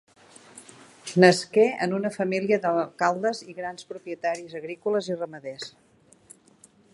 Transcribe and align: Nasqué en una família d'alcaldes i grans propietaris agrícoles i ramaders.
Nasqué 1.23 1.65
en 1.85 1.93
una 1.97 2.11
família 2.15 2.59
d'alcaldes 2.63 3.43
i 3.53 3.55
grans 3.59 3.87
propietaris 3.93 4.57
agrícoles 4.61 5.11
i 5.13 5.19
ramaders. 5.21 5.71